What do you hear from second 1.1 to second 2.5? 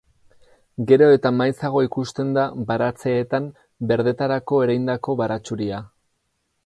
eta maizago ikusten da